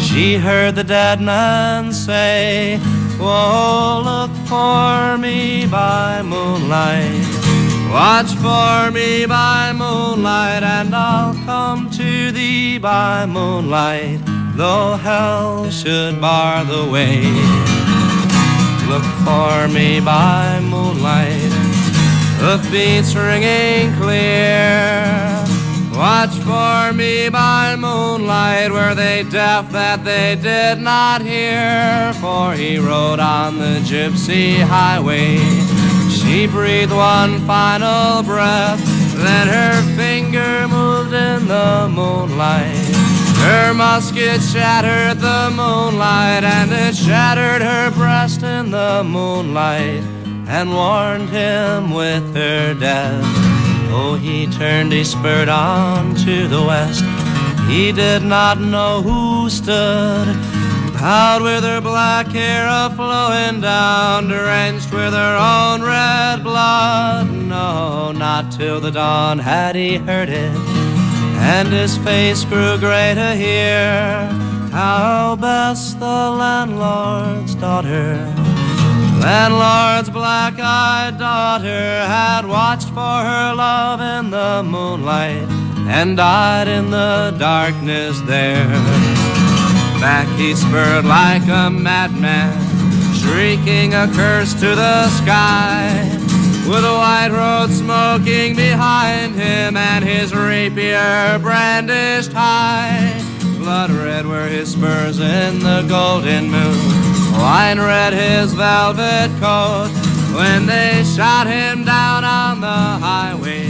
She 0.00 0.36
heard 0.36 0.74
the 0.74 0.84
dead 0.84 1.20
man 1.20 1.92
say, 1.92 2.78
Oh, 3.20 4.02
look 4.10 4.32
for 4.46 5.16
me 5.16 5.66
by 5.66 6.22
moonlight. 6.22 7.48
Watch 7.90 8.32
for 8.34 8.90
me 8.90 9.26
by 9.26 9.72
moonlight, 9.72 10.62
and 10.62 10.94
I'll 10.94 11.34
come 11.44 11.88
to 11.92 12.30
thee 12.32 12.78
by 12.78 13.26
moonlight, 13.26 14.20
though 14.58 14.96
hell 14.96 15.70
should 15.70 16.20
bar 16.20 16.64
the 16.64 16.84
way. 16.90 17.22
Look 18.90 19.06
for 19.24 19.68
me 19.68 20.00
by 20.00 20.58
moonlight, 20.60 21.52
hoofbeats 22.42 23.14
ringing 23.14 23.94
clear. 24.00 25.44
Watch 25.94 26.34
for 26.48 26.92
me 26.92 27.28
by 27.28 27.76
moonlight, 27.76 28.72
were 28.72 28.96
they 28.96 29.22
deaf 29.30 29.70
that 29.70 30.04
they 30.04 30.34
did 30.34 30.80
not 30.80 31.22
hear? 31.22 32.12
For 32.14 32.52
he 32.54 32.78
rode 32.78 33.20
on 33.20 33.58
the 33.58 33.78
gypsy 33.90 34.60
highway. 34.60 35.38
She 36.10 36.48
breathed 36.48 36.92
one 36.92 37.38
final 37.46 38.24
breath, 38.24 38.82
then 39.14 39.46
her 39.46 39.82
finger 39.96 40.66
moved 40.66 41.12
in 41.12 41.46
the 41.46 41.88
moonlight. 41.94 42.87
Her 43.48 43.72
musket 43.72 44.42
shattered 44.42 45.20
the 45.20 45.50
moonlight, 45.50 46.44
and 46.44 46.70
it 46.70 46.94
shattered 46.94 47.62
her 47.62 47.90
breast 47.92 48.42
in 48.42 48.70
the 48.70 49.02
moonlight, 49.02 50.02
and 50.46 50.70
warned 50.70 51.30
him 51.30 51.94
with 51.94 52.34
her 52.34 52.74
death. 52.74 53.24
Oh, 53.90 54.18
he 54.20 54.46
turned, 54.48 54.92
he 54.92 55.02
spurred 55.02 55.48
on 55.48 56.14
to 56.26 56.46
the 56.46 56.62
west. 56.62 57.02
He 57.70 57.90
did 57.90 58.22
not 58.22 58.60
know 58.60 59.00
who 59.00 59.48
stood, 59.48 60.26
bowed 60.92 61.40
with 61.40 61.64
her 61.64 61.80
black 61.80 62.26
hair 62.26 62.66
a 62.68 62.92
flowing 62.94 63.62
down, 63.62 64.28
drenched 64.28 64.92
with 64.92 65.14
her 65.14 65.36
own 65.36 65.80
red 65.80 66.42
blood. 66.44 67.30
No, 67.30 68.12
not 68.12 68.52
till 68.52 68.78
the 68.78 68.90
dawn 68.90 69.38
had 69.38 69.74
he 69.74 69.96
heard 69.96 70.28
it, 70.28 70.77
and 71.40 71.68
his 71.68 71.96
face 71.98 72.44
grew 72.44 72.78
greater 72.78 73.34
here. 73.34 74.28
how 74.72 75.36
best 75.36 75.98
the 75.98 76.06
landlord's 76.06 77.54
daughter 77.54 78.16
Landlord's 79.20 80.10
black 80.10 80.54
eyed 80.60 81.18
daughter 81.18 82.06
had 82.06 82.46
watched 82.46 82.88
for 82.90 83.18
her 83.30 83.52
love 83.54 84.00
in 84.00 84.30
the 84.30 84.62
moonlight 84.62 85.48
and 85.88 86.16
died 86.16 86.68
in 86.68 86.90
the 86.90 87.34
darkness 87.38 88.20
there. 88.22 88.68
Back 90.00 90.28
he 90.38 90.54
spurred 90.54 91.04
like 91.04 91.42
a 91.48 91.68
madman, 91.68 92.54
shrieking 93.14 93.94
a 93.94 94.06
curse 94.14 94.54
to 94.54 94.76
the 94.76 95.08
sky. 95.08 96.27
With 96.68 96.84
a 96.84 96.92
white 96.92 97.30
road 97.32 97.70
smoking 97.70 98.54
behind 98.54 99.34
him 99.34 99.74
and 99.74 100.04
his 100.04 100.34
rapier 100.34 101.38
brandished 101.38 102.30
high. 102.34 103.24
Blood 103.56 103.90
red 103.90 104.26
were 104.26 104.46
his 104.46 104.72
spurs 104.72 105.18
in 105.18 105.60
the 105.60 105.86
golden 105.88 106.50
moon. 106.50 106.76
Wine 107.32 107.78
red 107.78 108.12
his 108.12 108.52
velvet 108.52 109.30
coat 109.40 109.88
when 110.36 110.66
they 110.66 111.04
shot 111.16 111.46
him 111.46 111.86
down 111.86 112.24
on 112.24 112.60
the 112.60 112.66
highway. 112.66 113.66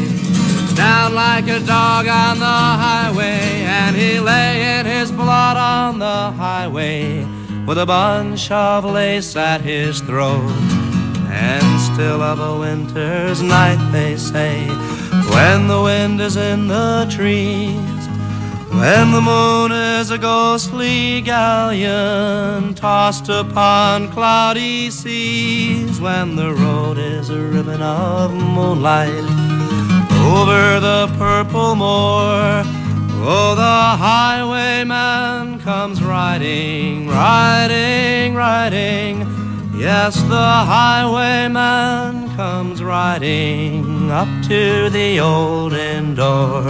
Down 0.74 1.14
like 1.14 1.46
a 1.46 1.60
dog 1.60 2.08
on 2.08 2.40
the 2.40 2.44
highway, 2.44 3.62
and 3.64 3.94
he 3.94 4.18
lay 4.18 4.80
in 4.80 4.86
his 4.86 5.12
blood 5.12 5.56
on 5.56 6.00
the 6.00 6.32
highway 6.32 7.24
with 7.64 7.78
a 7.78 7.86
bunch 7.86 8.50
of 8.50 8.84
lace 8.84 9.36
at 9.36 9.60
his 9.60 10.00
throat. 10.00 10.87
And 11.40 11.80
still 11.80 12.20
of 12.20 12.40
a 12.40 12.58
winter's 12.58 13.42
night, 13.42 13.80
they 13.92 14.16
say, 14.16 14.66
when 15.30 15.68
the 15.68 15.80
wind 15.80 16.20
is 16.20 16.36
in 16.36 16.68
the 16.68 17.06
trees. 17.10 17.98
When 18.70 19.12
the 19.12 19.20
moon 19.20 19.72
is 19.72 20.10
a 20.10 20.18
ghostly 20.18 21.22
galleon 21.22 22.74
tossed 22.74 23.28
upon 23.28 24.12
cloudy 24.12 24.90
seas, 24.90 26.00
when 26.00 26.36
the 26.36 26.52
road 26.54 26.98
is 26.98 27.30
a 27.30 27.40
ribbon 27.40 27.80
of 27.80 28.32
moonlight 28.32 29.08
over 30.22 30.80
the 30.80 31.12
purple 31.16 31.74
moor, 31.74 32.62
oh, 33.24 33.54
the 33.56 33.96
highwayman 34.04 35.60
comes 35.60 36.02
riding, 36.02 37.08
riding, 37.08 38.34
riding. 38.34 39.47
Yes, 39.78 40.16
the 40.24 40.34
highwayman 40.34 42.34
comes 42.34 42.82
riding 42.82 44.10
up 44.10 44.26
to 44.48 44.90
the 44.90 45.20
old 45.20 45.72
inn 45.72 46.16
door. 46.16 46.64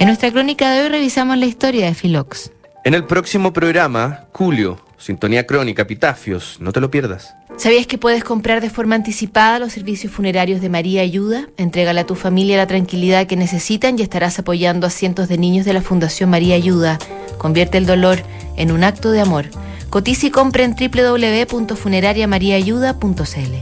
En 0.00 0.08
nuestra 0.08 0.32
crónica 0.32 0.72
de 0.72 0.82
hoy 0.82 0.88
revisamos 0.88 1.38
la 1.38 1.46
historia 1.46 1.86
de 1.86 1.94
Philox. 1.94 2.50
En 2.82 2.94
el 2.94 3.04
próximo 3.04 3.52
programa, 3.52 4.24
Julio, 4.32 4.80
Sintonía 4.98 5.46
Crónica, 5.46 5.82
Epitafios, 5.82 6.58
no 6.60 6.72
te 6.72 6.80
lo 6.80 6.90
pierdas. 6.90 7.32
¿Sabías 7.56 7.86
que 7.86 7.98
puedes 7.98 8.24
comprar 8.24 8.60
de 8.60 8.68
forma 8.68 8.96
anticipada 8.96 9.60
los 9.60 9.72
servicios 9.72 10.12
funerarios 10.12 10.60
de 10.60 10.68
María 10.68 11.02
Ayuda? 11.02 11.48
Entrégale 11.56 12.00
a 12.00 12.06
tu 12.06 12.16
familia 12.16 12.56
la 12.56 12.66
tranquilidad 12.66 13.28
que 13.28 13.36
necesitan 13.36 13.96
y 13.98 14.02
estarás 14.02 14.40
apoyando 14.40 14.88
a 14.88 14.90
cientos 14.90 15.28
de 15.28 15.38
niños 15.38 15.64
de 15.64 15.72
la 15.72 15.80
Fundación 15.80 16.30
María 16.30 16.56
Ayuda. 16.56 16.98
Convierte 17.38 17.78
el 17.78 17.86
dolor 17.86 18.18
en 18.56 18.72
un 18.72 18.82
acto 18.82 19.12
de 19.12 19.20
amor. 19.20 19.46
Cotiza 19.88 20.26
y 20.26 20.30
compra 20.30 20.64
en 20.64 20.74
www.funerariamariaayuda.cl. 20.74 23.54